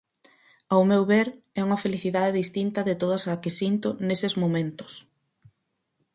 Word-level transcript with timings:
Ao 0.73 0.81
meu 0.91 1.03
ver, 1.11 1.27
é 1.59 1.61
unha 1.67 1.81
felicidade 1.85 2.37
distinta 2.41 2.79
de 2.89 2.95
todas 3.01 3.23
a 3.31 3.35
que 3.41 3.55
sinto 3.59 3.89
neses 4.07 4.33
momentos. 4.41 4.93